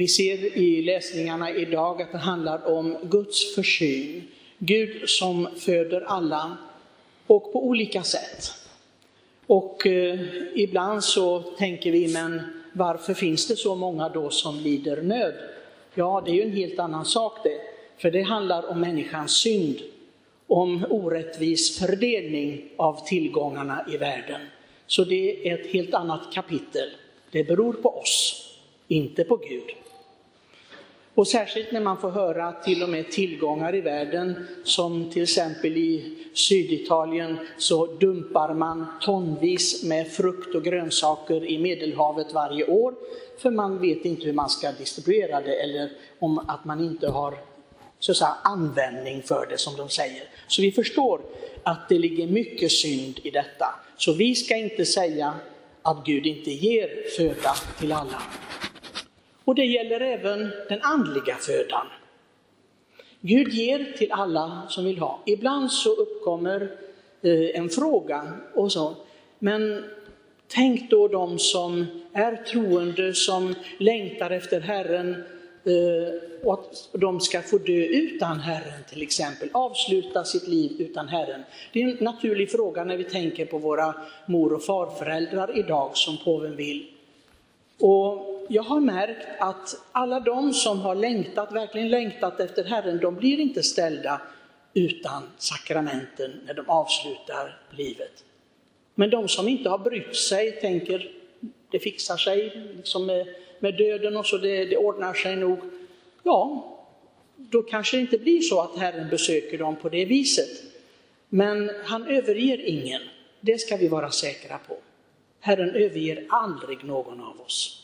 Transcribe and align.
Vi 0.00 0.08
ser 0.08 0.58
i 0.58 0.82
läsningarna 0.82 1.50
idag 1.50 2.02
att 2.02 2.12
det 2.12 2.18
handlar 2.18 2.66
om 2.66 2.96
Guds 3.02 3.54
försyn. 3.54 4.22
Gud 4.58 5.08
som 5.08 5.48
föder 5.56 6.00
alla 6.00 6.56
och 7.26 7.52
på 7.52 7.66
olika 7.66 8.02
sätt. 8.02 8.52
Och 9.46 9.86
eh, 9.86 10.20
ibland 10.54 11.04
så 11.04 11.40
tänker 11.40 11.92
vi, 11.92 12.12
men 12.12 12.40
varför 12.72 13.14
finns 13.14 13.48
det 13.48 13.56
så 13.56 13.74
många 13.74 14.08
då 14.08 14.30
som 14.30 14.58
lider 14.58 15.02
nöd? 15.02 15.34
Ja, 15.94 16.22
det 16.24 16.30
är 16.30 16.34
ju 16.34 16.42
en 16.42 16.56
helt 16.56 16.78
annan 16.78 17.04
sak 17.04 17.38
det, 17.44 17.60
för 17.98 18.10
det 18.10 18.22
handlar 18.22 18.70
om 18.70 18.80
människans 18.80 19.32
synd, 19.32 19.76
om 20.46 20.86
orättvis 20.90 21.78
fördelning 21.78 22.68
av 22.76 23.06
tillgångarna 23.06 23.86
i 23.92 23.96
världen. 23.96 24.40
Så 24.86 25.04
det 25.04 25.48
är 25.48 25.58
ett 25.58 25.72
helt 25.72 25.94
annat 25.94 26.32
kapitel. 26.34 26.88
Det 27.30 27.44
beror 27.44 27.72
på 27.72 27.98
oss, 27.98 28.46
inte 28.88 29.24
på 29.24 29.36
Gud. 29.36 29.70
Och 31.20 31.28
särskilt 31.28 31.72
när 31.72 31.80
man 31.80 32.00
får 32.00 32.10
höra 32.10 32.52
till 32.52 32.82
och 32.82 32.88
med 32.88 33.10
tillgångar 33.10 33.74
i 33.74 33.80
världen, 33.80 34.46
som 34.64 35.10
till 35.10 35.22
exempel 35.22 35.76
i 35.76 36.16
Syditalien 36.34 37.38
så 37.58 37.86
dumpar 37.86 38.54
man 38.54 38.86
tonvis 39.00 39.84
med 39.84 40.12
frukt 40.12 40.54
och 40.54 40.64
grönsaker 40.64 41.44
i 41.44 41.58
Medelhavet 41.58 42.32
varje 42.32 42.64
år, 42.64 42.94
för 43.38 43.50
man 43.50 43.80
vet 43.80 44.04
inte 44.04 44.26
hur 44.26 44.32
man 44.32 44.48
ska 44.48 44.72
distribuera 44.72 45.40
det 45.40 45.62
eller 45.62 45.90
om 46.18 46.38
att 46.38 46.64
man 46.64 46.80
inte 46.80 47.08
har 47.08 47.34
så 47.98 48.12
att 48.12 48.18
säga, 48.18 48.36
användning 48.42 49.22
för 49.22 49.46
det 49.50 49.58
som 49.58 49.76
de 49.76 49.88
säger. 49.88 50.22
Så 50.46 50.62
vi 50.62 50.72
förstår 50.72 51.20
att 51.62 51.88
det 51.88 51.98
ligger 51.98 52.26
mycket 52.26 52.72
synd 52.72 53.20
i 53.22 53.30
detta. 53.30 53.66
Så 53.96 54.12
vi 54.12 54.34
ska 54.34 54.56
inte 54.56 54.84
säga 54.84 55.34
att 55.82 56.06
Gud 56.06 56.26
inte 56.26 56.50
ger 56.50 57.16
föda 57.16 57.54
till 57.78 57.92
alla. 57.92 58.22
Och 59.44 59.54
det 59.54 59.64
gäller 59.64 60.00
även 60.00 60.50
den 60.68 60.82
andliga 60.82 61.34
födan. 61.34 61.86
Gud 63.20 63.48
ger 63.48 63.92
till 63.98 64.12
alla 64.12 64.62
som 64.68 64.84
vill 64.84 64.98
ha. 64.98 65.20
Ibland 65.26 65.72
så 65.72 65.94
uppkommer 65.94 66.70
eh, 67.22 67.60
en 67.60 67.68
fråga 67.68 68.32
och 68.54 68.72
så, 68.72 68.94
men 69.38 69.84
tänk 70.48 70.90
då 70.90 71.08
de 71.08 71.38
som 71.38 71.86
är 72.12 72.36
troende, 72.36 73.14
som 73.14 73.54
längtar 73.78 74.30
efter 74.30 74.60
Herren 74.60 75.14
eh, 75.64 76.44
och 76.44 76.54
att 76.54 76.88
de 76.92 77.20
ska 77.20 77.42
få 77.42 77.58
dö 77.58 77.84
utan 77.84 78.40
Herren 78.40 78.84
till 78.90 79.02
exempel, 79.02 79.48
avsluta 79.52 80.24
sitt 80.24 80.48
liv 80.48 80.72
utan 80.78 81.08
Herren. 81.08 81.42
Det 81.72 81.82
är 81.82 81.88
en 81.88 81.96
naturlig 82.00 82.50
fråga 82.50 82.84
när 82.84 82.96
vi 82.96 83.04
tänker 83.04 83.46
på 83.46 83.58
våra 83.58 83.94
mor 84.26 84.52
och 84.52 84.62
farföräldrar 84.62 85.58
idag 85.58 85.90
som 85.96 86.16
påven 86.24 86.56
vill. 86.56 86.86
Och 87.80 88.29
jag 88.52 88.62
har 88.62 88.80
märkt 88.80 89.26
att 89.38 89.74
alla 89.92 90.20
de 90.20 90.52
som 90.52 90.80
har 90.80 90.94
längtat, 90.94 91.52
verkligen 91.52 91.88
längtat 91.88 92.40
efter 92.40 92.64
Herren, 92.64 92.98
de 92.98 93.14
blir 93.14 93.40
inte 93.40 93.62
ställda 93.62 94.20
utan 94.74 95.22
sakramenten 95.38 96.40
när 96.46 96.54
de 96.54 96.68
avslutar 96.68 97.60
livet. 97.70 98.24
Men 98.94 99.10
de 99.10 99.28
som 99.28 99.48
inte 99.48 99.68
har 99.68 99.78
brytt 99.78 100.16
sig 100.16 100.52
tänker, 100.52 101.10
det 101.70 101.78
fixar 101.78 102.16
sig 102.16 102.66
liksom 102.76 103.06
med, 103.06 103.26
med 103.58 103.76
döden 103.76 104.16
och 104.16 104.26
så, 104.26 104.38
det, 104.38 104.64
det 104.64 104.76
ordnar 104.76 105.14
sig 105.14 105.36
nog. 105.36 105.58
Ja, 106.22 106.64
då 107.36 107.62
kanske 107.62 107.96
det 107.96 108.00
inte 108.00 108.18
blir 108.18 108.40
så 108.40 108.60
att 108.60 108.78
Herren 108.78 109.08
besöker 109.10 109.58
dem 109.58 109.76
på 109.76 109.88
det 109.88 110.04
viset. 110.04 110.62
Men 111.28 111.70
han 111.84 112.08
överger 112.08 112.60
ingen, 112.60 113.02
det 113.40 113.58
ska 113.58 113.76
vi 113.76 113.88
vara 113.88 114.10
säkra 114.10 114.58
på. 114.58 114.76
Herren 115.40 115.70
överger 115.74 116.26
aldrig 116.28 116.84
någon 116.84 117.20
av 117.20 117.40
oss. 117.40 117.79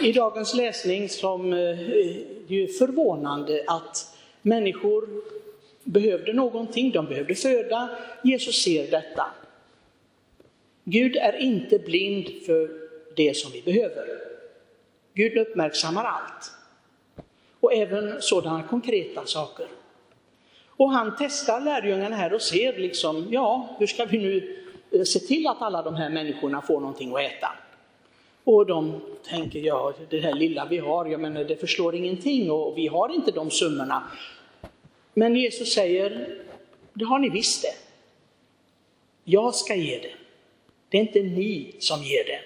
I 0.00 0.12
dagens 0.12 0.54
läsning 0.54 1.08
som 1.08 1.52
eh, 1.52 1.58
eh, 1.58 2.16
det 2.48 2.62
är 2.62 2.78
förvånande 2.78 3.64
att 3.66 4.16
människor 4.42 5.08
behövde 5.84 6.32
någonting, 6.32 6.90
de 6.90 7.06
behövde 7.06 7.34
föda. 7.34 7.88
Jesus 8.24 8.62
ser 8.62 8.90
detta. 8.90 9.26
Gud 10.84 11.16
är 11.16 11.36
inte 11.36 11.78
blind 11.78 12.28
för 12.46 12.70
det 13.16 13.36
som 13.36 13.52
vi 13.52 13.62
behöver. 13.62 14.06
Gud 15.14 15.38
uppmärksammar 15.38 16.04
allt. 16.04 16.50
Och 17.60 17.74
även 17.74 18.22
sådana 18.22 18.62
konkreta 18.62 19.26
saker. 19.26 19.66
Och 20.66 20.90
han 20.90 21.16
testar 21.18 21.60
lärjungarna 21.60 22.16
här 22.16 22.32
och 22.32 22.42
ser 22.42 22.78
liksom, 22.78 23.26
ja, 23.30 23.76
hur 23.78 23.86
ska 23.86 24.04
vi 24.04 24.18
nu 24.18 24.64
eh, 24.90 25.02
se 25.02 25.18
till 25.18 25.46
att 25.46 25.62
alla 25.62 25.82
de 25.82 25.94
här 25.94 26.10
människorna 26.10 26.62
får 26.62 26.80
någonting 26.80 27.14
att 27.16 27.20
äta? 27.20 27.48
Och 28.44 28.66
de 28.66 29.00
tänker, 29.28 29.60
ja 29.60 29.94
det 30.10 30.20
här 30.20 30.34
lilla 30.34 30.66
vi 30.66 30.78
har, 30.78 31.06
jag 31.06 31.20
menar 31.20 31.44
det 31.44 31.56
förslår 31.56 31.94
ingenting 31.94 32.50
och 32.50 32.78
vi 32.78 32.86
har 32.86 33.14
inte 33.14 33.30
de 33.30 33.50
summorna. 33.50 34.02
Men 35.14 35.36
Jesus 35.36 35.74
säger, 35.74 36.38
det 36.92 37.04
har 37.04 37.18
ni 37.18 37.28
visst 37.28 37.62
det. 37.62 37.74
Jag 39.24 39.54
ska 39.54 39.74
ge 39.74 39.98
det. 39.98 40.12
Det 40.88 40.96
är 40.96 41.00
inte 41.00 41.22
ni 41.22 41.76
som 41.78 42.02
ger 42.02 42.24
det. 42.24 42.40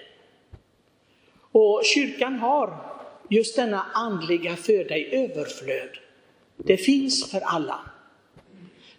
Och 1.52 1.82
kyrkan 1.84 2.38
har 2.38 2.96
just 3.30 3.56
denna 3.56 3.86
andliga 3.94 4.56
föda 4.56 4.96
i 4.96 5.14
överflöd. 5.14 5.90
Det 6.56 6.76
finns 6.76 7.30
för 7.30 7.40
alla. 7.40 7.80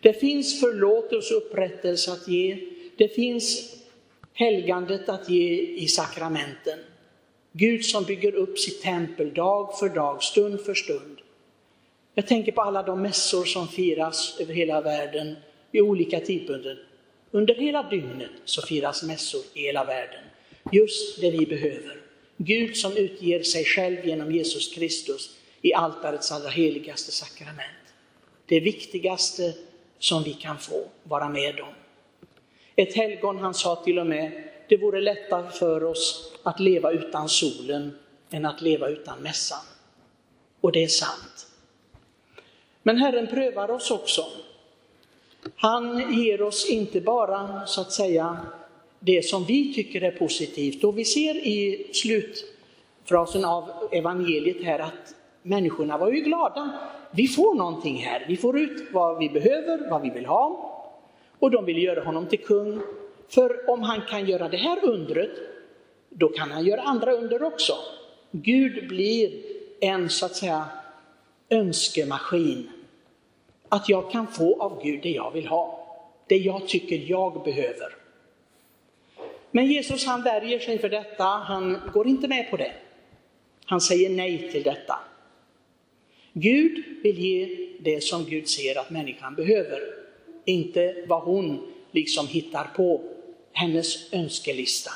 Det 0.02 0.13
finns 0.13 0.59
förlåtelse 0.59 1.36
och 1.36 1.41
upprättelse 1.41 2.12
att 2.12 2.28
ge. 2.28 2.57
Det 2.97 3.07
finns 3.07 3.75
helgandet 4.38 5.09
att 5.09 5.30
ge 5.30 5.62
i 5.62 5.88
sakramenten. 5.88 6.80
Gud 7.52 7.86
som 7.86 8.03
bygger 8.03 8.36
upp 8.36 8.59
sitt 8.59 8.81
tempel 8.81 9.34
dag 9.34 9.80
för 9.80 9.90
dag, 9.90 10.24
stund 10.24 10.62
för 10.62 10.74
stund. 10.74 11.18
Jag 12.14 12.28
tänker 12.28 12.52
på 12.52 12.62
alla 12.62 12.84
de 12.84 13.02
mässor 13.02 13.46
som 13.46 13.68
firas 13.68 14.38
över 14.40 14.53
hela 14.53 14.81
världen 14.81 15.36
i 15.72 15.81
olika 15.81 16.20
tidpunkter. 16.20 16.88
Under 17.31 17.56
hela 17.56 17.84
dygnet 17.84 18.31
så 18.46 18.62
firas 18.62 19.03
mässor 19.03 19.42
i 19.53 19.62
hela 19.62 19.84
världen. 19.84 20.24
Just 20.72 21.22
det 21.22 21.31
vi 21.31 21.46
behöver. 21.46 22.02
Gud 22.38 22.78
som 22.78 22.98
utger 22.98 23.44
sig 23.44 23.66
själv 23.66 24.08
genom 24.08 24.31
Jesus 24.31 24.75
Kristus 24.75 25.36
i 25.62 25.74
altarets 25.74 26.31
allra 26.31 26.50
heligaste 26.50 27.12
sakrament. 27.12 27.94
Det 28.46 28.59
viktigaste 28.59 29.54
som 30.00 30.24
vi 30.24 30.34
kan 30.34 30.58
få 30.58 30.84
vara 31.04 31.30
med 31.30 31.59
om. 31.59 31.74
Ett 32.80 32.96
helgon, 32.96 33.38
han 33.38 33.54
sa 33.54 33.76
till 33.76 34.00
och 34.00 34.08
med, 34.08 34.44
det 34.70 34.78
vore 34.78 35.02
lättare 35.02 35.50
för 35.50 35.84
oss 35.84 36.34
att 36.44 36.60
leva 36.60 36.92
utan 36.92 37.30
solen 37.30 37.98
än 38.30 38.46
att 38.46 38.62
leva 38.62 38.90
utan 38.90 39.20
mässan. 39.20 39.60
Och 40.62 40.72
det 40.72 40.84
är 40.84 40.88
sant. 40.88 41.48
Men 42.84 42.98
Herren 42.98 43.28
prövar 43.28 43.72
oss 43.72 43.92
också. 43.92 44.26
Han 45.56 46.14
ger 46.14 46.42
oss 46.42 46.70
inte 46.70 47.02
bara, 47.02 47.66
så 47.66 47.82
att 47.82 47.92
säga, 47.92 48.38
det 49.00 49.26
som 49.26 49.44
vi 49.44 49.74
tycker 49.74 50.02
är 50.02 50.12
positivt. 50.12 50.84
Och 50.84 50.98
vi 50.98 51.06
ser 51.06 51.36
i 51.36 51.90
slutfrasen 51.94 53.46
av 53.46 53.70
evangeliet 53.92 54.64
här 54.64 54.80
att 54.80 55.16
människorna 55.42 55.98
var 55.98 56.12
ju 56.12 56.22
glada. 56.22 56.72
Vi 57.12 57.28
får 57.28 57.56
någonting 57.56 57.98
här, 57.98 58.26
vi 58.28 58.38
får 58.38 58.60
ut 58.60 58.88
vad 58.94 59.18
vi 59.18 59.30
behöver, 59.30 59.90
vad 59.90 60.02
vi 60.02 60.10
vill 60.10 60.26
ha. 60.26 60.77
Och 61.40 61.52
de 61.52 61.66
vill 61.66 61.84
göra 61.84 62.03
honom 62.03 62.28
till 62.28 62.40
kung. 62.40 62.81
För 63.30 63.70
om 63.70 63.81
han 63.81 64.02
kan 64.02 64.25
göra 64.25 64.50
det 64.50 64.58
här 64.58 64.86
undret, 64.86 65.31
då 66.09 66.28
kan 66.28 66.52
han 66.52 66.66
göra 66.66 66.81
andra 66.81 67.12
under 67.12 67.44
också. 67.44 67.74
Gud 68.31 68.88
blir 68.88 69.31
en 69.80 70.09
så 70.09 70.25
att 70.25 70.36
säga 70.36 70.66
önskemaskin. 71.50 72.70
Att 73.70 73.90
jag 73.90 74.12
kan 74.12 74.28
få 74.28 74.62
av 74.62 74.84
Gud 74.84 75.03
det 75.03 75.12
jag 75.12 75.31
vill 75.31 75.48
ha, 75.48 75.88
det 76.28 76.38
jag 76.38 76.68
tycker 76.68 77.03
jag 77.08 77.44
behöver. 77.44 77.96
Men 79.52 79.66
Jesus 79.66 80.06
han 80.06 80.24
värjer 80.24 80.59
sig 80.59 80.80
för 80.80 80.90
detta, 80.90 81.24
han 81.24 81.81
går 81.94 82.08
inte 82.08 82.28
med 82.28 82.50
på 82.50 82.58
det. 82.58 82.72
Han 83.66 83.81
säger 83.81 84.09
nej 84.09 84.51
till 84.51 84.63
detta. 84.63 85.00
Gud 86.34 86.84
vill 87.04 87.19
ge 87.19 87.68
det 87.80 88.04
som 88.04 88.25
Gud 88.25 88.48
ser 88.48 88.80
att 88.80 88.89
människan 88.89 89.36
behöver, 89.36 90.06
inte 90.48 90.96
vad 91.08 91.22
hon 91.22 91.68
liksom 91.92 92.28
hittar 92.28 92.64
på, 92.76 93.02
hennes 93.52 94.14
önskelista. 94.14 94.92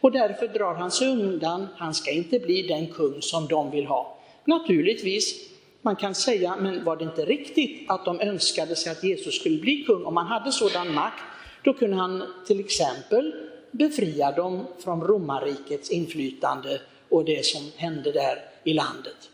Och 0.00 0.12
därför 0.12 0.48
drar 0.48 0.74
han 0.74 0.90
sig 0.90 1.08
undan, 1.08 1.66
han 1.76 1.94
ska 1.94 2.10
inte 2.10 2.38
bli 2.38 2.62
den 2.62 2.86
kung 2.86 3.22
som 3.22 3.46
de 3.46 3.70
vill 3.70 3.86
ha. 3.86 4.18
Naturligtvis, 4.44 5.48
man 5.82 5.96
kan 5.96 6.14
säga, 6.14 6.56
men 6.56 6.84
var 6.84 6.96
det 6.96 7.04
inte 7.04 7.24
riktigt 7.24 7.90
att 7.90 8.04
de 8.04 8.20
önskade 8.20 8.76
sig 8.76 8.92
att 8.92 9.04
Jesus 9.04 9.40
skulle 9.40 9.58
bli 9.58 9.84
kung? 9.84 10.04
Om 10.04 10.16
han 10.16 10.26
hade 10.26 10.52
sådan 10.52 10.94
makt, 10.94 11.22
då 11.64 11.74
kunde 11.74 11.96
han 11.96 12.22
till 12.46 12.60
exempel 12.60 13.34
befria 13.70 14.32
dem 14.32 14.66
från 14.78 15.00
romarrikets 15.00 15.90
inflytande 15.90 16.80
och 17.08 17.24
det 17.24 17.46
som 17.46 17.70
hände 17.76 18.12
där 18.12 18.38
i 18.64 18.72
landet. 18.72 19.30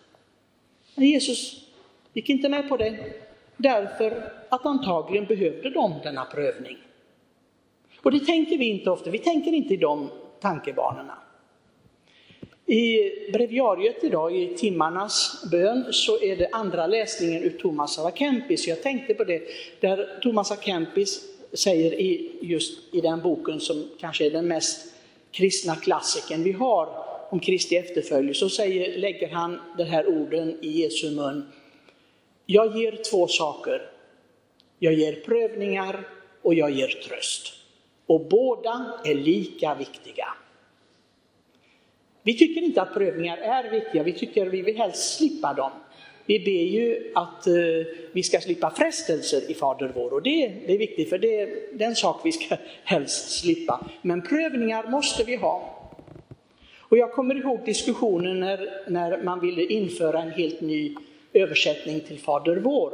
Men 0.94 1.06
Jesus 1.06 1.64
gick 2.12 2.28
inte 2.28 2.48
med 2.48 2.68
på 2.68 2.76
det, 2.76 3.27
därför 3.58 4.32
att 4.48 4.66
antagligen 4.66 5.26
behövde 5.26 5.70
de 5.70 5.94
denna 6.02 6.24
prövning. 6.24 6.76
Och 8.02 8.12
det 8.12 8.20
tänker 8.20 8.58
vi 8.58 8.64
inte 8.64 8.90
ofta, 8.90 9.10
vi 9.10 9.18
tänker 9.18 9.52
inte 9.52 9.74
i 9.74 9.76
de 9.76 10.10
tankebanorna. 10.40 11.18
I 12.66 13.10
breviariet 13.32 14.04
idag, 14.04 14.36
i 14.36 14.54
timmarnas 14.56 15.44
bön, 15.50 15.84
så 15.90 16.22
är 16.22 16.36
det 16.36 16.48
andra 16.52 16.86
läsningen 16.86 17.42
ur 17.42 17.58
Thomas 17.58 17.98
av 17.98 18.06
Akempis. 18.06 18.68
Jag 18.68 18.82
tänkte 18.82 19.14
på 19.14 19.24
det, 19.24 19.42
där 19.80 20.20
Thomas 20.22 20.52
av 20.52 20.56
Kempis 20.56 21.24
säger 21.52 21.94
i, 21.94 22.30
just 22.40 22.94
i 22.94 23.00
den 23.00 23.20
boken 23.20 23.60
som 23.60 23.88
kanske 24.00 24.26
är 24.26 24.30
den 24.30 24.48
mest 24.48 24.94
kristna 25.30 25.76
klassikern 25.76 26.42
vi 26.42 26.52
har 26.52 26.88
om 27.30 27.40
Kristi 27.40 27.76
efterföljelse, 27.76 28.40
så 28.40 28.48
säger, 28.48 28.98
lägger 28.98 29.28
han 29.28 29.60
de 29.76 29.84
här 29.84 30.08
orden 30.08 30.58
i 30.60 30.82
Jesu 30.82 31.10
mun. 31.10 31.46
Jag 32.50 32.76
ger 32.76 32.98
två 33.10 33.28
saker. 33.28 33.82
Jag 34.78 34.94
ger 34.94 35.12
prövningar 35.12 36.08
och 36.42 36.54
jag 36.54 36.70
ger 36.70 36.88
tröst. 36.88 37.52
Och 38.06 38.20
båda 38.20 39.00
är 39.04 39.14
lika 39.14 39.74
viktiga. 39.74 40.28
Vi 42.22 42.38
tycker 42.38 42.60
inte 42.60 42.82
att 42.82 42.94
prövningar 42.94 43.36
är 43.36 43.70
viktiga, 43.70 44.02
vi 44.02 44.12
tycker 44.12 44.46
vi 44.46 44.62
vill 44.62 44.76
helst 44.76 45.16
slippa 45.16 45.54
dem. 45.54 45.70
Vi 46.26 46.38
ber 46.38 46.78
ju 46.80 47.12
att 47.14 47.46
eh, 47.46 47.54
vi 48.12 48.22
ska 48.22 48.40
slippa 48.40 48.70
frestelser 48.70 49.50
i 49.50 49.54
Fader 49.54 49.92
vår 49.94 50.12
och 50.12 50.22
det, 50.22 50.44
är 50.44 50.78
viktigt 50.78 51.08
för 51.08 51.18
det, 51.18 51.40
är 51.40 51.82
en 51.82 51.96
sak 51.96 52.20
vi 52.24 52.32
ska 52.32 52.56
helst 52.84 53.40
slippa. 53.40 53.86
Men 54.02 54.22
prövningar 54.22 54.90
måste 54.90 55.24
vi 55.24 55.36
ha. 55.36 55.74
Och 56.78 56.98
jag 56.98 57.12
kommer 57.12 57.34
ihåg 57.34 57.60
diskussionen 57.64 58.40
när, 58.40 58.90
när 58.90 59.22
man 59.22 59.40
ville 59.40 59.64
införa 59.64 60.22
en 60.22 60.30
helt 60.30 60.60
ny 60.60 60.94
översättning 61.40 62.00
till 62.00 62.18
Fader 62.18 62.56
vår. 62.56 62.92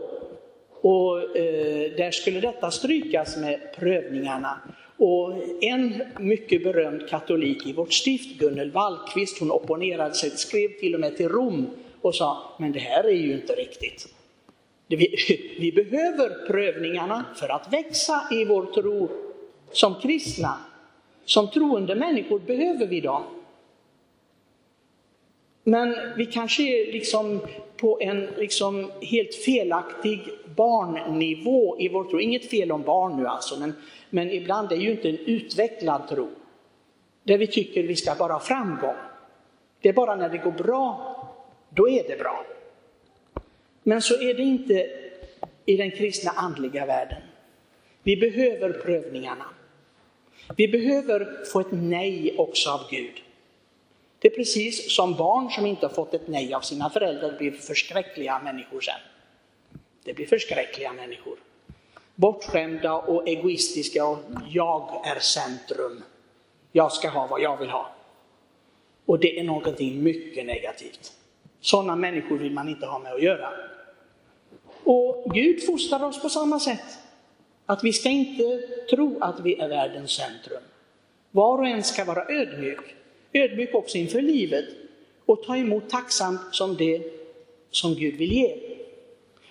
Och 0.81 1.37
eh, 1.37 1.93
där 1.97 2.11
skulle 2.11 2.41
detta 2.41 2.71
strykas 2.71 3.37
med 3.37 3.61
prövningarna. 3.77 4.61
Och 4.97 5.33
en 5.61 6.03
mycket 6.19 6.63
berömd 6.63 7.09
katolik 7.09 7.67
i 7.67 7.73
vårt 7.73 7.93
stift, 7.93 8.39
Gunnel 8.39 8.71
Wallqvist, 8.71 9.39
hon 9.41 9.51
opponerade 9.51 10.15
sig, 10.15 10.31
skrev 10.31 10.69
till 10.69 10.95
och 10.95 11.01
med 11.01 11.17
till 11.17 11.29
Rom 11.29 11.67
och 12.01 12.15
sa, 12.15 12.57
men 12.59 12.73
det 12.73 12.79
här 12.79 13.05
är 13.05 13.13
ju 13.13 13.33
inte 13.33 13.53
riktigt. 13.53 14.15
Vi, 14.87 15.17
vi 15.59 15.73
behöver 15.73 16.47
prövningarna 16.47 17.25
för 17.37 17.49
att 17.49 17.73
växa 17.73 18.23
i 18.31 18.45
vår 18.45 18.67
tro 18.67 19.09
som 19.73 19.95
kristna. 20.03 20.57
Som 21.25 21.51
troende 21.51 21.95
människor 21.95 22.39
behöver 22.39 22.87
vi 22.87 23.01
dem. 23.01 23.23
Men 25.65 25.97
vi 26.17 26.27
kanske 26.27 26.63
är 26.63 26.93
liksom 26.93 27.41
på 27.77 27.99
en 28.01 28.29
liksom 28.37 28.91
helt 29.01 29.35
felaktig 29.35 30.29
barnnivå 30.57 31.77
i 31.81 31.89
vår 31.89 32.05
tro. 32.05 32.21
Inget 32.21 32.51
fel 32.51 32.73
om 32.73 32.83
barn 32.83 33.17
nu 33.17 33.27
alltså, 33.27 33.61
men, 33.61 33.75
men 34.11 34.31
ibland 34.31 34.73
är 34.73 34.77
ju 34.77 34.91
inte 34.91 35.09
en 35.09 35.19
utvecklad 35.19 36.09
tro. 36.09 36.29
Där 37.23 37.39
vi 37.39 37.47
tycker 37.47 37.83
vi 37.83 37.97
ska 37.97 38.15
bara 38.15 38.33
ha 38.33 38.41
framgång. 38.41 38.97
Det 39.81 39.89
är 39.89 39.93
bara 39.93 40.17
när 40.17 40.29
det 40.29 40.39
går 40.39 40.53
bra, 40.53 41.17
då 41.71 41.89
är 41.89 42.09
det 42.09 42.19
bra. 42.19 42.45
Men 43.83 44.03
så 44.03 44.15
är 44.15 44.35
det 44.35 44.43
inte 44.43 44.91
i 45.67 45.77
den 45.77 45.91
kristna 45.91 46.31
andliga 46.31 46.87
världen. 46.87 47.23
Vi 48.03 48.17
behöver 48.17 48.73
prövningarna. 48.73 49.47
Vi 50.57 50.69
behöver 50.69 51.45
få 51.53 51.61
ett 51.61 51.73
nej 51.73 52.35
också 52.39 52.71
av 52.71 52.81
Gud. 52.91 53.24
Det 54.25 54.29
är 54.29 54.37
precis 54.37 54.95
som 54.97 55.15
barn 55.15 55.51
som 55.51 55.67
inte 55.67 55.87
har 55.87 55.95
fått 55.95 56.15
ett 56.15 56.29
nej 56.29 56.55
av 56.55 56.61
sina 56.61 56.91
föräldrar 56.91 57.39
blir 57.39 57.51
förskräckliga 57.51 58.41
människor 58.45 58.81
sen. 58.81 59.01
Det 60.05 60.15
blir 60.15 60.27
förskräckliga 60.27 60.93
människor. 60.93 61.39
Bortskämda 62.15 62.95
och 62.95 63.29
egoistiska 63.29 64.07
och 64.07 64.19
jag 64.51 65.07
är 65.07 65.21
centrum. 65.21 66.03
Jag 66.73 66.93
ska 66.93 67.09
ha 67.09 67.27
vad 67.27 67.41
jag 67.41 67.57
vill 67.57 67.69
ha. 67.69 67.91
Och 69.07 69.19
det 69.19 69.41
är 69.41 69.45
någonting 69.45 70.03
mycket 70.03 70.47
negativt. 70.47 71.13
Sådana 71.61 71.97
människor 71.97 72.39
vill 72.39 72.53
man 72.53 72.69
inte 72.69 72.87
ha 72.87 72.99
med 72.99 73.13
att 73.13 73.23
göra. 73.23 73.49
Och 74.85 75.35
Gud 75.35 75.67
fostrar 75.67 76.05
oss 76.05 76.23
på 76.23 76.29
samma 76.29 76.61
sätt. 76.61 76.99
Att 77.67 77.85
vi 77.85 77.93
ska 77.93 78.09
inte 78.09 78.61
tro 78.91 79.19
att 79.21 79.41
vi 79.41 79.61
är 79.61 79.69
världens 79.69 80.11
centrum. 80.11 80.63
Var 81.31 81.59
och 81.59 81.67
en 81.67 81.83
ska 81.83 82.05
vara 82.05 82.25
ödmjuk 82.29 82.95
ödmjuk 83.35 83.75
också 83.75 83.99
inför 83.99 84.23
livet 84.23 84.65
och 85.25 85.43
ta 85.43 85.57
emot 85.57 85.91
tacksamt 85.91 86.41
som 86.53 86.77
det 86.77 87.03
som 87.71 87.95
Gud 87.95 88.15
vill 88.15 88.33
ge. 88.33 88.57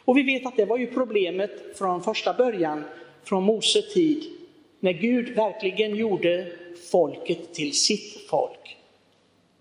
Och 0.06 0.18
vi 0.18 0.24
vet 0.24 0.46
att 0.46 0.58
det 0.58 0.66
var 0.66 0.78
ju 0.78 0.88
problemet 0.88 1.78
från 1.78 2.04
första 2.04 2.34
början, 2.34 2.84
från 3.24 3.44
Mose 3.44 3.82
tid, 3.82 4.24
när 4.80 4.94
Gud 4.94 5.36
verkligen 5.36 5.96
gjorde 5.96 6.52
folket 6.92 7.54
till 7.54 7.74
sitt 7.74 8.30
folk. 8.30 8.78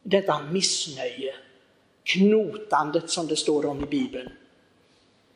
Detta 0.03 0.43
missnöje, 0.53 1.35
knotandet 2.03 3.11
som 3.11 3.27
det 3.27 3.37
står 3.37 3.67
om 3.67 3.83
i 3.83 3.87
Bibeln. 3.87 4.29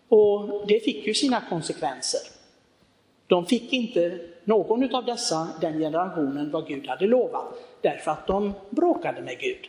Och 0.08 0.66
det 0.68 0.80
fick 0.80 1.06
ju 1.06 1.14
sina 1.14 1.42
konsekvenser. 1.48 2.35
De 3.26 3.46
fick 3.46 3.72
inte, 3.72 4.18
någon 4.44 4.94
av 4.94 5.04
dessa, 5.04 5.48
den 5.60 5.78
generationen, 5.78 6.50
vad 6.50 6.66
Gud 6.66 6.86
hade 6.86 7.06
lovat, 7.06 7.44
därför 7.80 8.10
att 8.10 8.26
de 8.26 8.52
bråkade 8.70 9.22
med 9.22 9.38
Gud. 9.38 9.68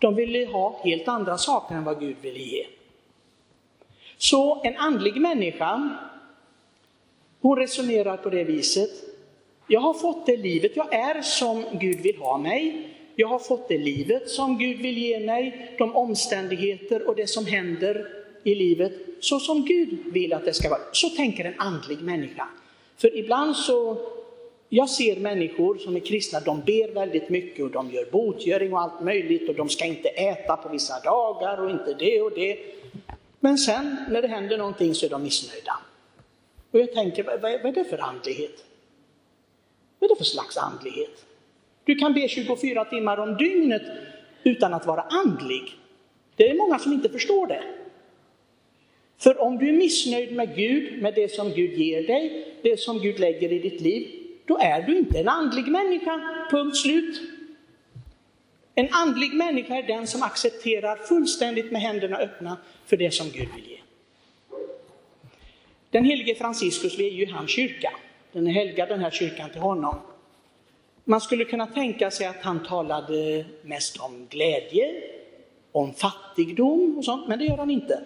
De 0.00 0.14
ville 0.14 0.46
ha 0.46 0.80
helt 0.84 1.08
andra 1.08 1.38
saker 1.38 1.74
än 1.74 1.84
vad 1.84 2.00
Gud 2.00 2.16
ville 2.20 2.38
ge. 2.38 2.66
Så 4.16 4.62
en 4.64 4.76
andlig 4.76 5.16
människa, 5.16 5.98
hon 7.40 7.58
resonerar 7.58 8.16
på 8.16 8.30
det 8.30 8.44
viset. 8.44 8.90
Jag 9.68 9.80
har 9.80 9.94
fått 9.94 10.26
det 10.26 10.36
livet, 10.36 10.76
jag 10.76 10.94
är 10.94 11.22
som 11.22 11.64
Gud 11.72 12.00
vill 12.00 12.16
ha 12.16 12.38
mig. 12.38 12.88
Jag 13.16 13.28
har 13.28 13.38
fått 13.38 13.68
det 13.68 13.78
livet 13.78 14.30
som 14.30 14.58
Gud 14.58 14.78
vill 14.78 14.98
ge 14.98 15.20
mig, 15.20 15.74
de 15.78 15.96
omständigheter 15.96 17.08
och 17.08 17.16
det 17.16 17.26
som 17.26 17.46
händer 17.46 18.08
i 18.44 18.54
livet 18.54 18.92
så 19.20 19.40
som 19.40 19.64
Gud 19.64 19.98
vill 20.12 20.32
att 20.32 20.44
det 20.44 20.52
ska 20.52 20.68
vara. 20.68 20.80
Så 20.92 21.08
tänker 21.08 21.44
en 21.44 21.60
andlig 21.60 22.00
människa. 22.00 22.48
För 22.96 23.16
ibland 23.16 23.56
så, 23.56 23.96
jag 24.68 24.90
ser 24.90 25.16
människor 25.16 25.78
som 25.78 25.96
är 25.96 26.00
kristna, 26.00 26.40
de 26.40 26.60
ber 26.60 26.94
väldigt 26.94 27.28
mycket 27.28 27.64
och 27.64 27.70
de 27.70 27.90
gör 27.90 28.04
botgöring 28.10 28.72
och 28.72 28.80
allt 28.80 29.00
möjligt 29.00 29.48
och 29.48 29.54
de 29.54 29.68
ska 29.68 29.84
inte 29.84 30.08
äta 30.08 30.56
på 30.56 30.68
vissa 30.68 31.00
dagar 31.00 31.58
och 31.58 31.70
inte 31.70 31.94
det 31.94 32.22
och 32.22 32.32
det. 32.34 32.58
Men 33.40 33.58
sen 33.58 33.96
när 34.10 34.22
det 34.22 34.28
händer 34.28 34.58
någonting 34.58 34.94
så 34.94 35.06
är 35.06 35.10
de 35.10 35.22
missnöjda. 35.22 35.78
Och 36.70 36.80
jag 36.80 36.92
tänker, 36.92 37.24
vad, 37.24 37.40
vad 37.40 37.66
är 37.66 37.72
det 37.72 37.84
för 37.84 37.98
andlighet? 37.98 38.64
Vad 39.98 40.10
är 40.10 40.14
det 40.14 40.18
för 40.18 40.24
slags 40.24 40.56
andlighet? 40.56 41.24
Du 41.84 41.94
kan 41.94 42.14
be 42.14 42.28
24 42.28 42.84
timmar 42.84 43.18
om 43.18 43.36
dygnet 43.36 43.82
utan 44.42 44.74
att 44.74 44.86
vara 44.86 45.00
andlig. 45.00 45.74
Det 46.36 46.50
är 46.50 46.54
många 46.54 46.78
som 46.78 46.92
inte 46.92 47.08
förstår 47.08 47.46
det. 47.46 47.62
För 49.18 49.40
om 49.40 49.58
du 49.58 49.68
är 49.68 49.72
missnöjd 49.72 50.32
med 50.32 50.56
Gud, 50.56 51.02
med 51.02 51.14
det 51.14 51.32
som 51.32 51.52
Gud 51.52 51.78
ger 51.78 52.06
dig, 52.06 52.54
det 52.62 52.80
som 52.80 52.98
Gud 52.98 53.18
lägger 53.18 53.52
i 53.52 53.58
ditt 53.58 53.80
liv, 53.80 54.08
då 54.46 54.58
är 54.58 54.82
du 54.82 54.98
inte 54.98 55.18
en 55.18 55.28
andlig 55.28 55.68
människa, 55.68 56.46
punkt 56.50 56.76
slut. 56.76 57.20
En 58.74 58.88
andlig 58.90 59.34
människa 59.34 59.76
är 59.76 59.82
den 59.82 60.06
som 60.06 60.22
accepterar 60.22 60.96
fullständigt 60.96 61.72
med 61.72 61.80
händerna 61.80 62.16
öppna 62.16 62.56
för 62.86 62.96
det 62.96 63.10
som 63.10 63.26
Gud 63.30 63.48
vill 63.54 63.70
ge. 63.70 63.78
Den 65.90 66.04
helige 66.04 66.34
Franciscus, 66.34 66.98
vi 66.98 67.06
är 67.06 67.12
ju 67.12 67.22
i 67.22 67.30
hans 67.30 67.50
kyrka. 67.50 67.92
Den 68.32 68.46
är 68.46 68.52
helgad 68.52 68.88
den 68.88 69.00
här 69.00 69.10
kyrkan 69.10 69.50
till 69.50 69.60
honom. 69.60 69.96
Man 71.04 71.20
skulle 71.20 71.44
kunna 71.44 71.66
tänka 71.66 72.10
sig 72.10 72.26
att 72.26 72.42
han 72.42 72.64
talade 72.64 73.44
mest 73.62 73.96
om 74.00 74.26
glädje, 74.30 75.02
om 75.72 75.94
fattigdom 75.94 76.98
och 76.98 77.04
sånt, 77.04 77.28
men 77.28 77.38
det 77.38 77.44
gör 77.44 77.56
han 77.56 77.70
inte. 77.70 78.04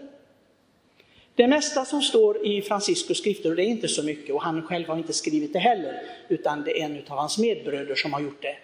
Det 1.40 1.46
mesta 1.46 1.84
som 1.84 2.02
står 2.02 2.46
i 2.46 2.62
Franciscus 2.62 3.18
skrifter, 3.18 3.50
och 3.50 3.56
det 3.56 3.62
är 3.62 3.66
inte 3.66 3.88
så 3.88 4.02
mycket, 4.02 4.34
och 4.34 4.42
han 4.42 4.62
själv 4.62 4.88
har 4.88 4.96
inte 4.96 5.12
skrivit 5.12 5.52
det 5.52 5.58
heller, 5.58 6.02
utan 6.28 6.64
det 6.64 6.80
är 6.80 6.84
en 6.84 7.02
av 7.08 7.18
hans 7.18 7.38
medbröder 7.38 7.94
som 7.94 8.12
har 8.12 8.20
gjort 8.20 8.42
det, 8.42 8.56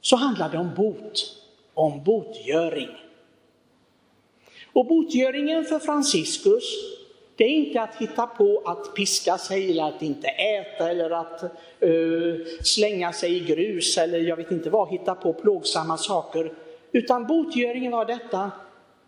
så 0.00 0.16
handlar 0.16 0.50
det 0.50 0.58
om 0.58 0.74
bot, 0.76 1.36
om 1.74 2.04
botgöring. 2.04 2.88
Och 4.72 4.86
botgöringen 4.86 5.64
för 5.64 5.78
Franciscus, 5.78 6.64
det 7.36 7.44
är 7.44 7.48
inte 7.48 7.80
att 7.80 7.96
hitta 7.96 8.26
på 8.26 8.62
att 8.64 8.94
piska 8.94 9.38
sig 9.38 9.70
eller 9.70 9.88
att 9.88 10.02
inte 10.02 10.28
äta 10.28 10.90
eller 10.90 11.10
att 11.10 11.42
uh, 11.84 12.36
slänga 12.62 13.12
sig 13.12 13.36
i 13.36 13.40
grus 13.40 13.98
eller 13.98 14.18
jag 14.18 14.36
vet 14.36 14.50
inte 14.50 14.70
vad, 14.70 14.88
hitta 14.88 15.14
på 15.14 15.32
plågsamma 15.32 15.96
saker. 15.96 16.52
Utan 16.92 17.26
botgöringen 17.26 17.92
var 17.92 18.04
detta, 18.04 18.50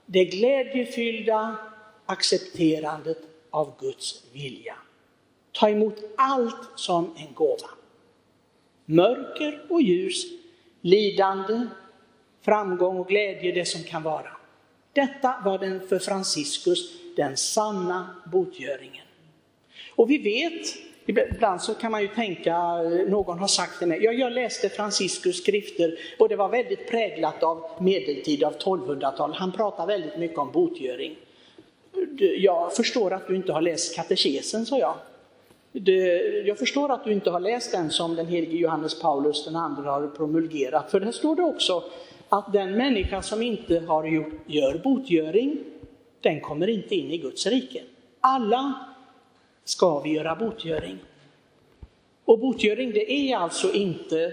det 0.06 0.24
glädjefyllda 0.24 1.56
accepterandet 2.06 3.18
av 3.50 3.74
Guds 3.80 4.22
vilja. 4.32 4.74
Ta 5.52 5.68
emot 5.68 5.96
allt 6.16 6.68
som 6.74 7.14
en 7.16 7.34
gåva. 7.34 7.68
Mörker 8.84 9.66
och 9.68 9.82
ljus, 9.82 10.24
lidande, 10.80 11.66
framgång 12.40 12.98
och 12.98 13.08
glädje, 13.08 13.52
det 13.52 13.64
som 13.64 13.82
kan 13.82 14.02
vara. 14.02 14.30
Detta 14.92 15.42
var 15.44 15.58
den 15.58 15.88
för 15.88 15.98
Franciscus 15.98 16.92
den 17.16 17.36
sanna 17.36 18.16
botgöringen. 18.32 19.06
Och 19.94 20.10
vi 20.10 20.18
vet 20.18 20.76
Ibland 21.08 21.62
så 21.62 21.74
kan 21.74 21.92
man 21.92 22.02
ju 22.02 22.08
tänka, 22.08 22.50
eh, 22.50 23.08
någon 23.08 23.38
har 23.38 23.46
sagt 23.46 23.78
till 23.78 23.88
mig, 23.88 24.04
ja, 24.04 24.12
jag 24.12 24.32
läste 24.32 24.68
Franciscus 24.68 25.36
skrifter 25.36 25.98
och 26.18 26.28
det 26.28 26.36
var 26.36 26.48
väldigt 26.48 26.90
präglat 26.90 27.42
av 27.42 27.64
medeltid, 27.80 28.44
av 28.44 28.58
1200-tal. 28.58 29.32
Han 29.32 29.52
pratar 29.52 29.86
väldigt 29.86 30.18
mycket 30.18 30.38
om 30.38 30.52
botgöring. 30.52 31.16
Jag 32.20 32.76
förstår 32.76 33.12
att 33.12 33.26
du 33.26 33.36
inte 33.36 33.52
har 33.52 33.60
läst 33.60 33.96
katekesen, 33.96 34.66
sa 34.66 34.78
jag. 34.78 34.94
Jag 36.46 36.58
förstår 36.58 36.92
att 36.92 37.04
du 37.04 37.12
inte 37.12 37.30
har 37.30 37.40
läst 37.40 37.72
den 37.72 37.90
som 37.90 38.16
den 38.16 38.26
helige 38.26 38.56
Johannes 38.56 39.00
Paulus 39.00 39.44
den 39.44 39.56
andra 39.56 39.90
har 39.90 40.06
promulgerat, 40.06 40.90
för 40.90 41.00
där 41.00 41.12
står 41.12 41.36
det 41.36 41.42
också 41.42 41.84
att 42.28 42.52
den 42.52 42.72
människa 42.72 43.22
som 43.22 43.42
inte 43.42 43.78
har 43.88 44.04
gjort, 44.04 44.32
gör 44.46 44.78
botgöring, 44.78 45.58
den 46.20 46.40
kommer 46.40 46.68
inte 46.68 46.94
in 46.94 47.10
i 47.10 47.18
Guds 47.18 47.46
rike. 47.46 47.82
Alla 48.20 48.74
ska 49.64 50.00
vi 50.00 50.10
göra 50.10 50.34
botgöring. 50.36 50.98
Och 52.24 52.38
botgöring 52.38 52.92
det 52.92 53.12
är 53.12 53.36
alltså 53.36 53.72
inte 53.72 54.32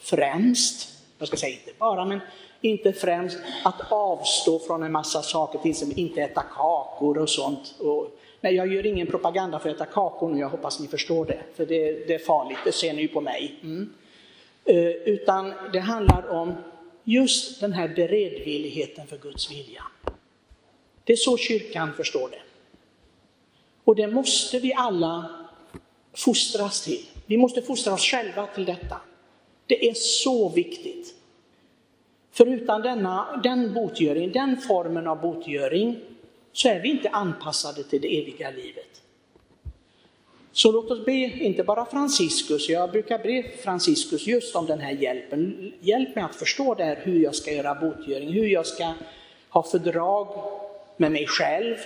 främst, 0.00 0.93
jag 1.18 1.28
ska 1.28 1.36
säga 1.36 1.52
inte 1.52 1.72
bara, 1.78 2.04
men 2.04 2.20
inte 2.60 2.92
främst 2.92 3.38
att 3.64 3.92
avstå 3.92 4.58
från 4.58 4.82
en 4.82 4.92
massa 4.92 5.22
saker, 5.22 5.58
till 5.58 5.70
exempel 5.70 5.98
inte 5.98 6.22
äta 6.22 6.42
kakor 6.42 7.18
och 7.18 7.30
sånt. 7.30 7.74
Och, 7.78 8.18
nej, 8.40 8.54
jag 8.54 8.72
gör 8.72 8.86
ingen 8.86 9.06
propaganda 9.06 9.58
för 9.58 9.68
att 9.68 9.76
äta 9.76 9.86
kakor 9.86 10.28
nu, 10.28 10.40
jag 10.40 10.48
hoppas 10.48 10.80
ni 10.80 10.88
förstår 10.88 11.26
det, 11.26 11.40
för 11.54 11.66
det, 11.66 12.06
det 12.06 12.14
är 12.14 12.18
farligt, 12.18 12.58
det 12.64 12.72
ser 12.72 12.92
ni 12.92 13.02
ju 13.02 13.08
på 13.08 13.20
mig. 13.20 13.54
Mm. 13.62 13.92
Eh, 14.64 14.76
utan 14.86 15.52
det 15.72 15.78
handlar 15.78 16.28
om 16.28 16.54
just 17.04 17.60
den 17.60 17.72
här 17.72 17.88
beredvilligheten 17.88 19.06
för 19.06 19.16
Guds 19.16 19.50
vilja. 19.50 19.82
Det 21.04 21.12
är 21.12 21.16
så 21.16 21.36
kyrkan 21.36 21.92
förstår 21.96 22.28
det. 22.28 22.40
Och 23.84 23.96
det 23.96 24.06
måste 24.06 24.58
vi 24.58 24.74
alla 24.74 25.30
fostras 26.12 26.84
till. 26.84 27.06
Vi 27.26 27.36
måste 27.36 27.62
fostra 27.62 27.94
oss 27.94 28.02
själva 28.02 28.46
till 28.46 28.64
detta. 28.64 29.00
Det 29.66 29.88
är 29.88 29.94
så 29.94 30.48
viktigt. 30.48 31.14
För 32.32 32.46
utan 32.46 32.82
denna, 32.82 33.40
den 33.42 33.74
botgöring, 33.74 34.32
den 34.32 34.56
formen 34.56 35.06
av 35.06 35.20
botgöring, 35.20 36.00
så 36.52 36.68
är 36.68 36.80
vi 36.80 36.90
inte 36.90 37.08
anpassade 37.08 37.82
till 37.82 38.00
det 38.00 38.22
eviga 38.22 38.50
livet. 38.50 39.02
Så 40.52 40.72
låt 40.72 40.90
oss 40.90 41.04
be, 41.04 41.12
inte 41.12 41.64
bara 41.64 41.86
Franciscus, 41.86 42.68
jag 42.68 42.90
brukar 42.90 43.18
be 43.18 43.44
Franciscus 43.62 44.26
just 44.26 44.56
om 44.56 44.66
den 44.66 44.80
här 44.80 44.92
hjälpen. 44.92 45.72
Hjälp 45.80 46.14
mig 46.14 46.24
att 46.24 46.34
förstå 46.34 46.74
det 46.74 46.84
här, 46.84 47.00
hur 47.02 47.22
jag 47.22 47.34
ska 47.34 47.52
göra 47.52 47.74
botgöring, 47.74 48.32
hur 48.32 48.46
jag 48.46 48.66
ska 48.66 48.92
ha 49.48 49.62
fördrag 49.62 50.28
med 50.96 51.12
mig 51.12 51.26
själv, 51.26 51.76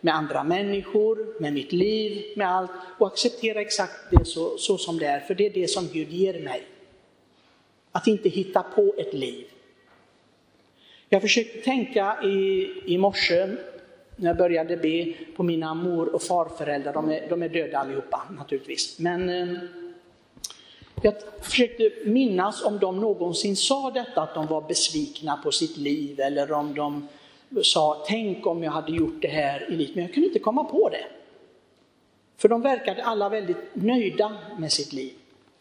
med 0.00 0.14
andra 0.14 0.44
människor, 0.44 1.40
med 1.40 1.52
mitt 1.52 1.72
liv, 1.72 2.24
med 2.36 2.52
allt 2.52 2.70
och 2.98 3.06
acceptera 3.06 3.60
exakt 3.60 4.10
det 4.10 4.24
så, 4.24 4.58
så 4.58 4.78
som 4.78 4.98
det 4.98 5.06
är, 5.06 5.20
för 5.20 5.34
det 5.34 5.46
är 5.46 5.50
det 5.50 5.70
som 5.70 5.88
Gud 5.92 6.12
ger 6.12 6.40
mig. 6.40 6.62
Att 7.96 8.06
inte 8.06 8.28
hitta 8.28 8.62
på 8.62 8.94
ett 8.98 9.14
liv. 9.14 9.46
Jag 11.08 11.22
försökte 11.22 11.58
tänka 11.58 12.22
i, 12.22 12.68
i 12.84 12.98
morse 12.98 13.46
när 14.16 14.28
jag 14.28 14.36
började 14.36 14.76
be 14.76 15.12
på 15.36 15.42
mina 15.42 15.74
mor 15.74 16.14
och 16.14 16.22
farföräldrar, 16.22 16.92
de 16.92 17.10
är, 17.10 17.28
de 17.28 17.42
är 17.42 17.48
döda 17.48 17.78
allihopa 17.78 18.22
naturligtvis. 18.38 18.98
Men 18.98 19.28
eh, 19.28 19.58
jag 21.02 21.14
försökte 21.40 21.90
minnas 22.04 22.64
om 22.64 22.78
de 22.78 23.00
någonsin 23.00 23.56
sa 23.56 23.90
detta, 23.90 24.22
att 24.22 24.34
de 24.34 24.46
var 24.46 24.60
besvikna 24.60 25.36
på 25.36 25.52
sitt 25.52 25.76
liv 25.76 26.20
eller 26.20 26.52
om 26.52 26.74
de 26.74 27.08
sa 27.62 28.04
tänk 28.08 28.46
om 28.46 28.62
jag 28.62 28.72
hade 28.72 28.92
gjort 28.92 29.22
det 29.22 29.28
här 29.28 29.70
i 29.70 29.76
livet, 29.76 29.94
men 29.94 30.04
jag 30.04 30.14
kunde 30.14 30.26
inte 30.26 30.38
komma 30.38 30.64
på 30.64 30.88
det. 30.88 31.06
För 32.36 32.48
de 32.48 32.62
verkade 32.62 33.04
alla 33.04 33.28
väldigt 33.28 33.74
nöjda 33.74 34.36
med 34.58 34.72
sitt 34.72 34.92
liv, 34.92 35.12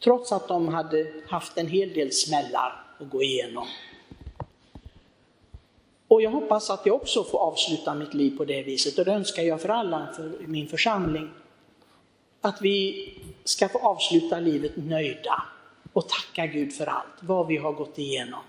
trots 0.05 0.31
att 0.31 0.47
de 0.47 0.67
hade 0.67 1.07
haft 1.27 1.57
en 1.57 1.67
hel 1.67 1.93
del 1.93 2.11
smällar 2.11 2.83
att 2.99 3.09
gå 3.09 3.23
igenom. 3.23 3.67
Och 6.07 6.21
jag 6.21 6.31
hoppas 6.31 6.69
att 6.69 6.85
jag 6.85 6.95
också 6.95 7.23
får 7.23 7.39
avsluta 7.39 7.93
mitt 7.93 8.13
liv 8.13 8.37
på 8.37 8.45
det 8.45 8.63
viset 8.63 8.99
och 8.99 9.05
det 9.05 9.11
önskar 9.11 9.43
jag 9.43 9.61
för 9.61 9.69
alla 9.69 10.07
för 10.15 10.31
min 10.47 10.67
församling. 10.67 11.29
Att 12.41 12.61
vi 12.61 13.09
ska 13.43 13.69
få 13.69 13.77
avsluta 13.77 14.39
livet 14.39 14.71
nöjda 14.75 15.43
och 15.93 16.09
tacka 16.09 16.45
Gud 16.45 16.73
för 16.73 16.85
allt, 16.85 17.15
vad 17.19 17.47
vi 17.47 17.57
har 17.57 17.71
gått 17.71 17.97
igenom. 17.97 18.39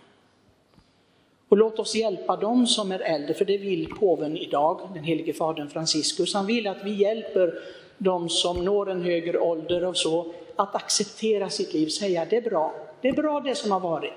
Och 1.48 1.56
låt 1.56 1.78
oss 1.78 1.94
hjälpa 1.94 2.36
dem 2.36 2.66
som 2.66 2.92
är 2.92 2.98
äldre, 2.98 3.34
för 3.34 3.44
det 3.44 3.58
vill 3.58 3.94
påven 3.94 4.36
idag, 4.36 4.88
den 4.94 5.04
helige 5.04 5.32
fadern 5.32 5.70
Franciscus. 5.70 6.34
Han 6.34 6.46
vill 6.46 6.66
att 6.66 6.84
vi 6.84 6.92
hjälper 6.92 7.54
de 7.98 8.28
som 8.28 8.64
når 8.64 8.90
en 8.90 9.02
högre 9.02 9.38
ålder 9.38 9.84
och 9.84 9.96
så, 9.96 10.32
att 10.56 10.74
acceptera 10.74 11.50
sitt 11.50 11.72
liv, 11.74 11.88
säga 11.88 12.24
det 12.24 12.36
är 12.36 12.42
bra, 12.42 12.74
det 13.00 13.08
är 13.08 13.12
bra 13.12 13.40
det 13.40 13.54
som 13.54 13.70
har 13.70 13.80
varit, 13.80 14.12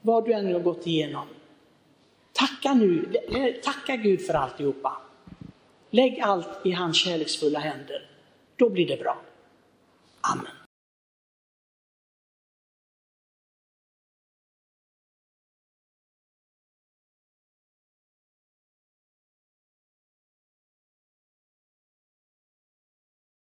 vad 0.00 0.24
du 0.24 0.32
ännu 0.32 0.52
har 0.52 0.60
gått 0.60 0.86
igenom. 0.86 1.26
Tacka 2.32 2.74
nu, 2.74 3.16
eh, 3.28 3.62
tacka 3.62 3.96
Gud 3.96 4.26
för 4.26 4.34
alltihopa. 4.34 4.96
Lägg 5.90 6.20
allt 6.20 6.48
i 6.64 6.72
hans 6.72 6.96
kärleksfulla 6.96 7.58
händer, 7.58 8.10
då 8.56 8.70
blir 8.70 8.86
det 8.86 8.96
bra. 8.96 9.18
Amen. 10.20 10.57